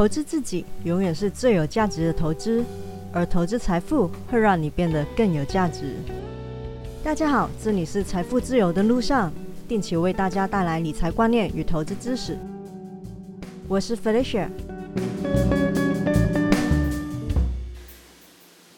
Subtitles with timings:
[0.00, 2.64] 投资自己永远是最有价值的投资，
[3.12, 5.94] 而投资财富会让你变得更有价值。
[7.04, 9.30] 大家好，这里是财富自由的路上，
[9.68, 12.38] 定期为大家带来理财观念与投资知识。
[13.68, 14.48] 我是 Felicia。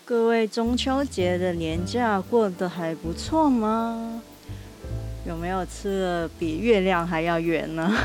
[0.04, 4.20] 各位中秋节的年假过得还不错吗？
[5.24, 7.96] 有没有吃的比月亮还要圆呢？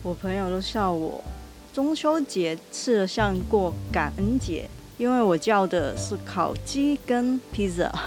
[0.00, 1.22] 我朋友都笑我，
[1.74, 7.92] 中秋节吃的像过感恩节，因为我叫的是烤鸡跟披萨。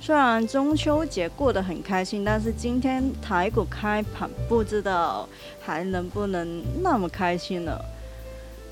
[0.00, 5.28] 虽然中秋节过得很开心，但是今天台股开盘，不知道
[5.60, 7.84] 还能不能那么开心了。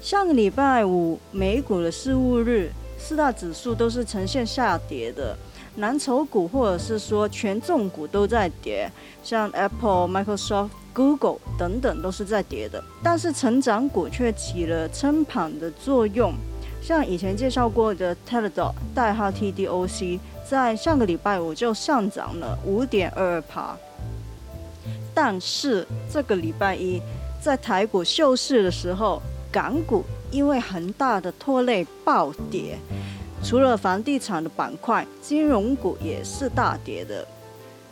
[0.01, 5.37] 上个礼拜五美股的事务日，四大指数都是呈现下跌的。
[5.78, 8.91] 蓝筹股或者是说权重股都在跌，
[9.23, 16.35] 像 Apple、Microsoft、Google 等等都是在跌的，但是成长股却起了撑盘的作用。
[16.82, 23.76] 像以前介绍过的 Teladoc 代号 TDOC，在上个礼拜五就上涨了五点二二趴。
[25.15, 27.01] 但是这个礼拜一
[27.40, 32.76] 在台股休市的时候，港股因为恒大的拖累暴跌。
[33.43, 37.27] 除了房地产的板块，金融股也是大跌的。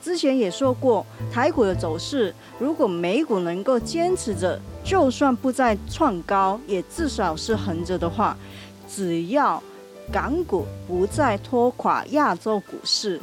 [0.03, 8.37] 之前也说过，台股的走势，如果美股能够坚持着，就算不再创高，也至少是横着的话，
[8.89, 9.61] 只要
[10.13, 13.21] 港股不再拖垮亚洲股市，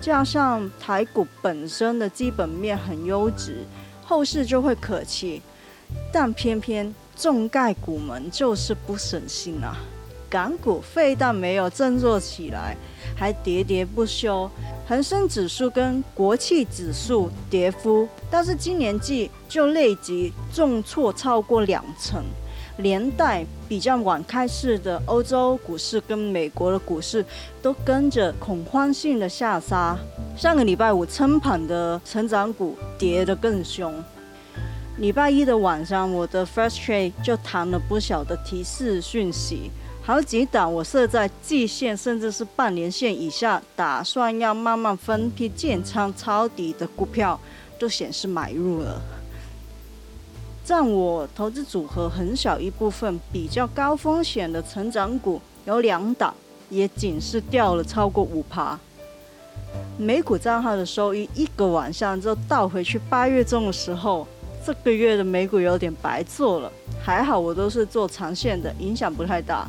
[0.00, 3.64] 加上台股本身的基本面很优质，
[4.04, 5.40] 后市就会可期。
[6.12, 9.78] 但偏偏重概股们就是不省心啊！
[10.28, 12.76] 港股非但没有振作起来，
[13.16, 14.50] 还喋喋不休。
[14.88, 22.22] 恒生指数跟国企指数跌幅，但是今年季就累积重挫超过两成，
[22.78, 27.24] 连带比较晚开市的欧洲股市跟美国的股市
[27.60, 29.98] 都跟着恐慌性的下杀。
[30.36, 33.92] 上个礼拜五撑盘的成长股跌得更凶。
[34.98, 39.70] 礼拜一的晚上，我的 First Trade 就弹了不小的提示讯息。
[40.06, 47.40] 好几档我设在季线甚至是半年线以下，打算要慢慢分批建仓抄底的股票，
[47.76, 49.02] 都显示买入了。
[50.64, 56.32] 占我投资组合很小一部分、比较高风险的成长股有两档，
[56.70, 58.78] 也仅是掉了超过五趴。
[59.98, 64.24] 美股账号的收益一个晚上就倒回去八月中的时候，
[64.64, 66.70] 这个月的美股有点白做了。
[67.02, 69.66] 还好我都是做长线的，影响不太大。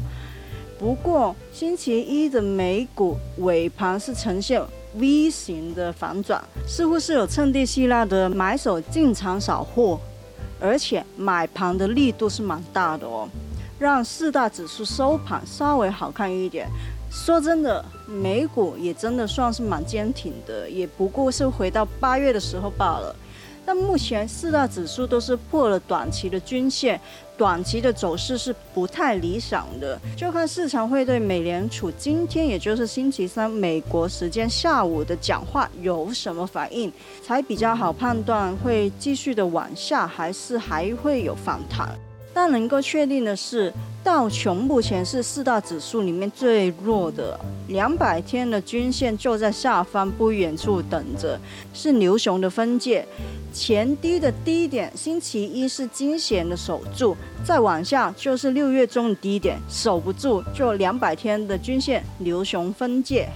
[0.80, 4.62] 不过，星期一的美股尾盘是呈现
[4.96, 10.00] V 型的反转，似乎是有趁地希腊的买手进场扫货，
[10.60, 13.28] 而且买盘的力度是蛮大的哦，
[13.80, 16.68] 让四大指数收盘稍微好看一点。
[17.10, 23.16] 说真的，美股也真的算是蛮坚挺的，也不过是回到八月的时候罢了。
[23.68, 26.98] 但目前四大指数都是破了短期的均线，
[27.38, 36.90] 短期的走势是不太理想的，就看市场会对美联储今天也就是星期三美国时间下午的讲话有什么反应，
[37.22, 41.90] 才比较好判断会继续的往下，还是还会有反弹。
[42.40, 47.36] 但能够确定的是，道琼目前是四大指数里面最弱的，
[47.70, 51.40] 两百天的均线就在下方不远处等着，
[51.74, 53.04] 是牛熊的分界。
[53.52, 63.28] 前低的低点，星期一是惊险的守住，再往下就是六月中的低点，守不住就两百天的均线牛熊分界。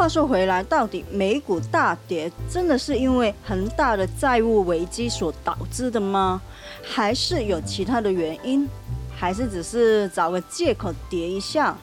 [0.00, 6.40] 话说回来，到底美股大跌真的是因为恒大的债务危机所导致的吗？
[6.82, 8.66] 还是有其他的原因？
[9.14, 11.76] 还是只是找个借口跌一下？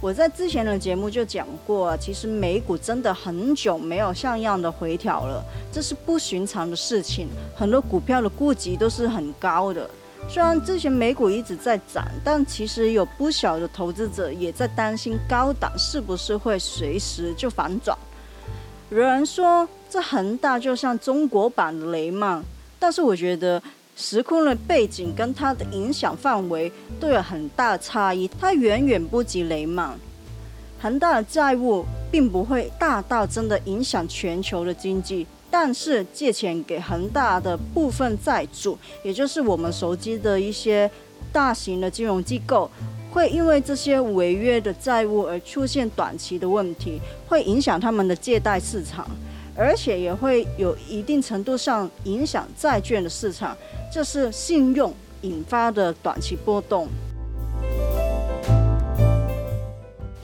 [0.00, 5.40] 我在之前的节目就讲过，其实美股真的很久没有像样的回调了，
[5.70, 7.28] 这是不寻常的事情。
[7.54, 9.88] 很多股票的估值都是很高的，
[10.26, 17.96] 虽然之前美股一直在涨，但其实有不少的投资者也在担心高档是不是会随时就反转。
[18.90, 22.42] 有人说这恒大就像中国版的雷曼，
[22.78, 23.62] 但是我觉得。
[24.00, 29.98] 时空的背景跟它的影响范围都有很大的差异，它远远不及雷曼。
[30.80, 40.90] 恒大的债务并不会大到真的影响全球的经济，但是借钱给恒大的部分债主，也就是我们熟知的一些
[41.32, 42.70] 大型的金融机构，
[43.10, 49.08] 会因为这些违约的债务而出现短期的问题，会影响他们的借贷市场，
[49.56, 53.56] 而且也会有一定程度上影响债券的市场，
[53.92, 56.86] 这是信用引发的短期波动。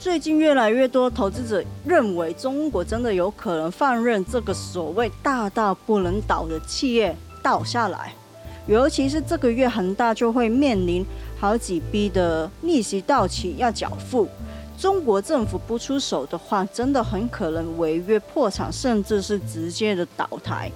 [0.05, 8.13] 最近越来越多投资者认为，中国真的有可能放任这个所谓大到不能倒的企业倒下来，
[8.67, 11.03] 尤其是这个月恒大就会面临
[11.39, 14.27] 好几笔的利息到期要缴付，
[14.77, 20.71] 中国政府不出手的话，真的很可能违约破产，甚至是直接的倒台。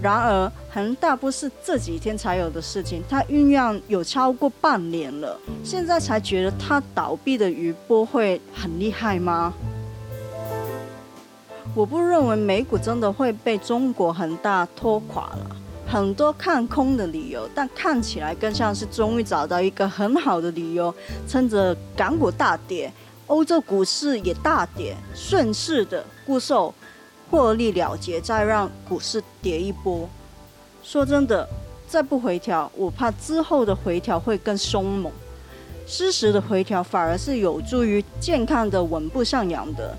[0.00, 9.52] 然而，恒大不是这几天才有的事情，它酝酿有超过半年了，现在才觉得它倒闭的余波会很厉害吗？
[11.74, 15.56] 我不认为美股真的会被中国恒大拖垮了，
[15.86, 20.94] 很多看空的理由，但看起来更像是终于找到一个很好的理由，
[21.26, 22.92] 趁着港股大跌，
[23.26, 26.72] 欧洲股市也大跌，顺势的固售。
[27.30, 30.08] 获利了结，再让股市跌一波。
[30.82, 31.48] 说真的，
[31.86, 35.12] 再不回调，我怕之后的回调会更凶猛。
[35.86, 39.96] 适时的回调反而是有助于健康的稳步上扬的。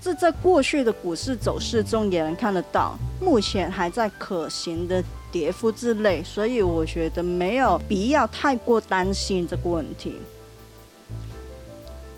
[0.00, 10.16] 这在过去的股市走势中也能看得到，目前还在可行的跌幅之内，所以我觉得没有必要太过担心这个问题。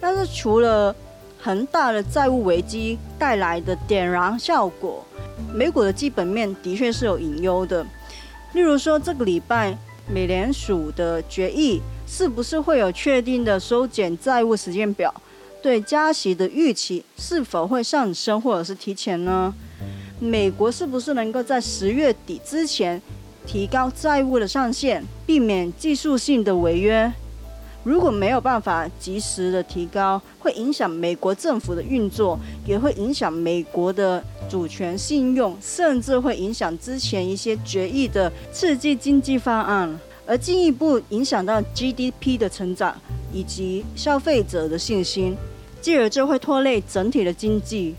[0.00, 0.94] 但是除了
[1.44, 5.04] 恒大的债务危机带来的点燃效果，
[5.52, 7.84] 美股的基本面的确是有隐忧的。
[8.54, 9.76] 例如说，这个礼拜
[10.10, 15.14] 美联储的决议是不是会有确定的收减债务时间表？
[15.62, 19.52] 对加息的预期是否会上升或者是提前呢？
[20.18, 23.02] 美国是不是能够在十月底之前
[23.46, 27.12] 提高债务的上限，避免技术性的违约？
[27.84, 42.96] 如果没有办法及时的提高，会影响美国政府的运作，也会影响美国的主权信用，甚至会影响之前一些决议的刺激经济方案，而进一步影响到 GDP 的成长
[43.30, 45.36] 以及消费者的信心，
[45.82, 47.94] 继而就会拖累整体的经济。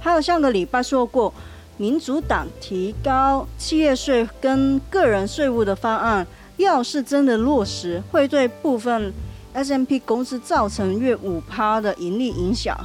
[0.00, 1.32] 还有上个礼拜说过，
[1.76, 6.26] 民主党提高企业税跟个人税务的方案。
[6.56, 9.12] 要是真的落实，会对部分
[9.52, 12.76] S M P 公司造成约五趴的盈利影响。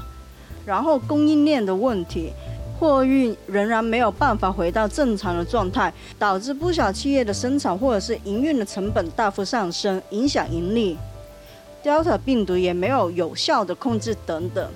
[0.66, 2.32] 然后供应链的问题，
[2.80, 10.98] 货运仍然没有办法回到正常的状态，导致不少企业的生产或者是营运的成本大幅上升，影响盈利。
[11.84, 14.70] Delta 病毒也没有有效的控制等等。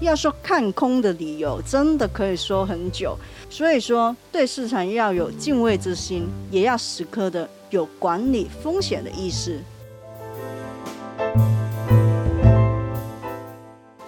[0.00, 3.16] 要说看空的理由，真的可以说很久。
[3.50, 7.48] 所以说，对市场要有敬畏之心，也要时刻的。
[7.70, 9.60] 有管理风险的意识。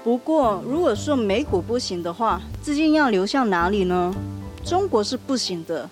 [0.03, 4.15] 不过，如果说美股不行的话，资金要流向哪里呢？
[4.65, 5.87] 中国是不行的，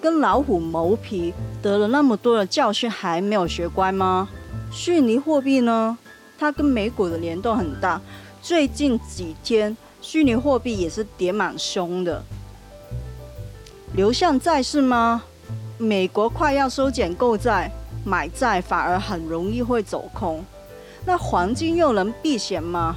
[0.00, 1.32] 跟老虎谋皮，
[1.62, 4.28] 得了那么多的教训，还没有学乖吗？
[4.72, 5.96] 虚拟货币呢？
[6.36, 8.00] 它跟美股的联动很大，
[8.42, 12.20] 最近几天虚拟货币也是跌蛮凶的。
[13.94, 15.22] 流向债是吗？
[15.78, 17.70] 美国快要收减购债，
[18.04, 20.44] 买债反而很容易会走空。
[21.06, 22.96] 那黄金又能避险吗？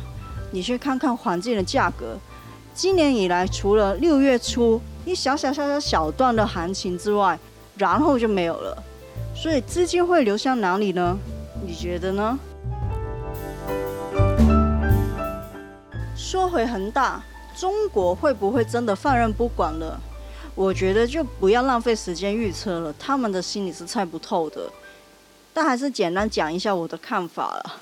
[0.51, 2.17] 你去看看黄金的价格，
[2.73, 7.37] 今年以来除了六月初一小小小小小段的行情之外，
[7.77, 8.83] 然后就没有了。
[9.35, 11.15] 所以资金会流向哪里呢？
[11.63, 12.39] 你觉得呢？
[16.25, 17.21] 说回恒大，
[17.55, 20.01] 中国会不会真的放任不管了？
[20.55, 24.61] 我觉得就不要浪费时间预测了，他们的心里是猜不透的。
[25.53, 27.75] 但还是简单讲一下我的看法了。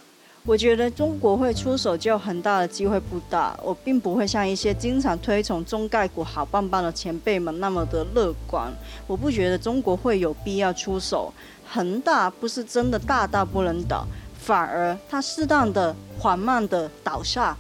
[0.46, 8.70] 我觉得中国会出手就很大的机会不大，我并不会像一些经常推崇中概股好棒棒的前辈们那么的乐观。
[9.08, 11.34] 我不觉得中国会有必要出手，
[11.72, 14.06] 恒大不是真的大到不能倒，
[14.38, 17.58] 反而它适当的缓慢的倒下，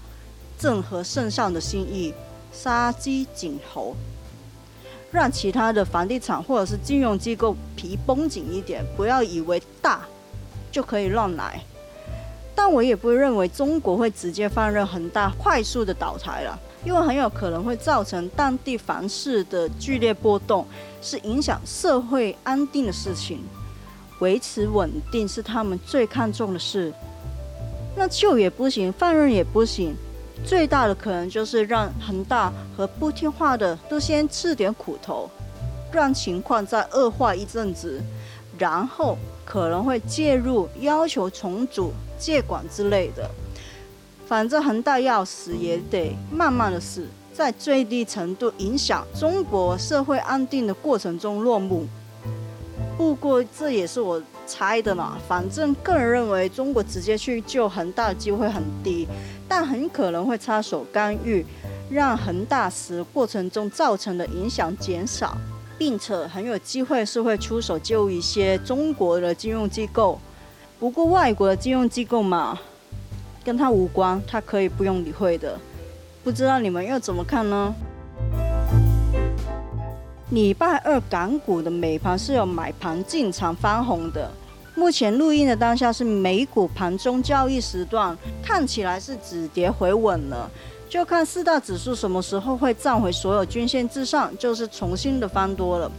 [0.57, 2.13] 正合圣上的心意，
[2.51, 3.95] 杀鸡儆猴。
[5.11, 10.01] 让其他的房地产或者是金融机构皮绷紧一点，不要以为大
[10.71, 11.61] 就可以乱来。
[12.55, 20.65] 但我也不认为中国会直接放任恒大快速的倒台了，因为很有可能会造成当地房市的剧烈波动，
[21.01, 23.43] 是影响社会安定的事情。
[24.19, 26.93] 维持稳定是他们最看重的事。
[27.95, 29.95] 那救也不行，放任也不行。
[30.45, 35.29] 最大的可能就是让恒大和不听话的都先吃点苦头，
[35.91, 38.01] 让情况再恶化一阵子，
[38.57, 43.29] 然后可能会介入要求重组借管之类的。
[44.25, 51.85] 反正恒大要死也得慢慢的死，在最低程度影响中国社会安定的过程中落幕。
[52.95, 59.07] 不过这也是我猜的嘛，反正个人认为中国直接去救恒大的机会很低，
[59.47, 61.45] 但很可能会插手干预，
[61.89, 65.35] 让恒大死过程中造成的影响减少，
[65.77, 70.19] 并且很有机会是会出手救一些中国的金融机构。
[70.79, 72.59] 不过外国的金融机构嘛，
[73.43, 75.57] 跟他无关，他可以不用理会的。
[76.23, 77.73] 不知道你们又怎么看呢？
[80.33, 84.31] 礼拜二港股的美盘是有买盘进场翻红的。
[84.73, 90.49] 目前录音的当下是美股盘中交易时段，看起来是止跌回稳了。
[90.89, 95.91] 就看四大指数什么时候会站回所有均线之上，就是重新的翻多了。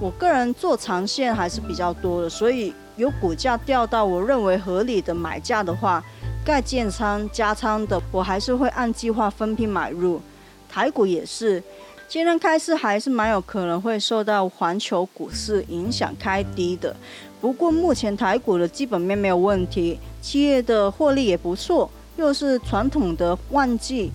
[0.00, 6.02] 我个人做长线还是比较多的，所以有股价掉到我认为合理的买价的话，
[6.44, 10.20] 盖建仓加仓的，我还是会按计划分批买入。
[10.68, 11.62] 台股也是。
[12.10, 16.92] 今天开市还是蛮有可能会受到环球股市影响开低的，
[17.40, 24.10] 不过目前台股的基本面没有问题，企业的获利也不错，又是传统的旺季，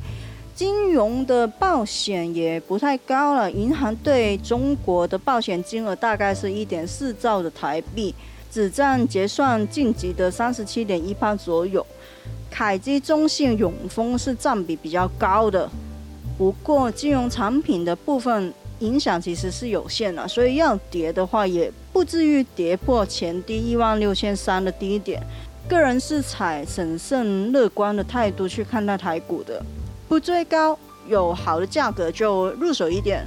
[0.54, 8.14] 金融的保险也不太高了，银行对中国的保险金额大概是一点四兆的台币，
[8.52, 11.88] 只占结算晋级的三十七点一八左右，
[12.52, 15.70] 凯基、中信、永丰是占比比较高的。
[16.38, 25.22] 不过金融产品的部分影响其实是有限的，所以要跌的话也不至于跌破前低一万六千三的低点。
[25.68, 29.64] 个人是采审慎乐观的态度去看待台股的，
[30.08, 30.78] 不追高，
[31.08, 33.26] 有好的价格就入手一点。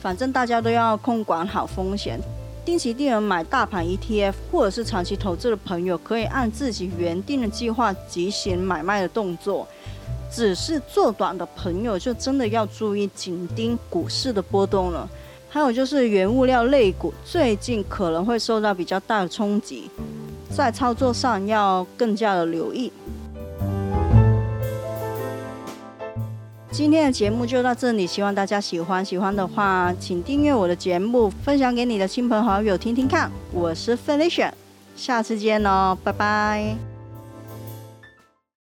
[0.00, 2.20] 反正大家都要控管好风险，
[2.64, 9.66] 定期定额买大盘 ETF 或者是长期投资的朋友，可以按自己原定的计划执行买卖的动作。
[10.30, 15.08] 只是做短的朋友就真的要注意紧盯股市的波动了。
[15.48, 19.90] 还有就是原物料类股最近可能会受到比较大的冲击，
[20.48, 22.92] 在操作上要更加的留意。
[26.70, 29.04] 今天的节目就到这里，希望大家喜欢。
[29.04, 33.28] 喜欢的话，请订阅我的节目，分享给你的亲朋好友听听看。
[33.52, 34.52] 我是 Felicia，
[34.94, 36.89] 下次见喽，拜拜。